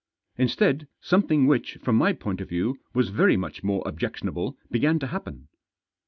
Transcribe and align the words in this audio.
Instead, 0.35 0.87
something 0.99 1.45
which, 1.45 1.75
from 1.75 1.95
my 1.95 2.11
point 2.11 2.41
of 2.41 2.49
view, 2.49 2.75
was 2.91 3.09
very 3.09 3.37
much 3.37 3.61
more 3.63 3.83
objectionable 3.85 4.57
began 4.71 4.97
to 4.97 5.05
happen. 5.05 5.47